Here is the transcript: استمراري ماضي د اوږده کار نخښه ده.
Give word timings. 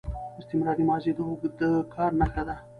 استمراري 0.39 0.83
ماضي 0.89 1.11
د 1.15 1.19
اوږده 1.27 1.69
کار 1.93 2.11
نخښه 2.19 2.43
ده. 2.47 2.55